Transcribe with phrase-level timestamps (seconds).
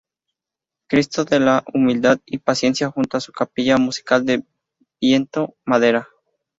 [0.89, 4.47] Cristo de la Humildad y Paciencia junto a una Capilla Musical del
[4.99, 6.07] viento-madera.